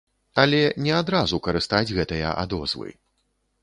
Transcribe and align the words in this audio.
Але 0.43 0.61
не 0.85 0.95
адразу 1.01 1.41
карыстаць 1.51 1.85
гэтыя 2.01 2.35
адозвы. 2.43 2.89